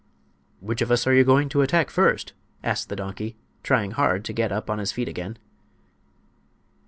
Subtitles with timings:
[0.61, 4.33] "Which of us are you going to attack first?" asked the donkey, trying hard to
[4.33, 5.37] get upon his feet again.